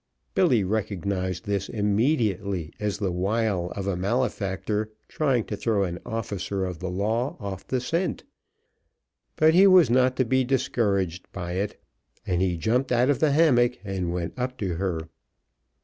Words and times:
Billy 0.33 0.63
recognized 0.63 1.45
this 1.45 1.69
immediately 1.69 2.73
as 2.79 2.97
the 2.97 3.11
wile 3.11 3.71
of 3.75 3.85
a 3.85 3.95
malefactor 3.95 4.89
trying 5.07 5.43
to 5.43 5.55
throw 5.55 5.83
an 5.83 5.99
officer 6.07 6.65
of 6.65 6.79
the 6.79 6.89
law 6.89 7.37
off 7.39 7.67
the 7.67 7.79
scent, 7.79 8.23
but 9.35 9.53
he 9.53 9.67
was 9.67 9.91
not 9.91 10.15
to 10.15 10.25
be 10.25 10.43
discouraged 10.43 11.31
by 11.31 11.51
it, 11.51 11.79
and 12.25 12.41
he 12.41 12.57
jumped 12.57 12.91
out 12.91 13.11
of 13.11 13.19
the 13.19 13.31
hammock 13.31 13.77
and 13.83 14.11
went 14.11 14.33
up 14.39 14.57
to 14.57 14.77
her. 14.77 15.07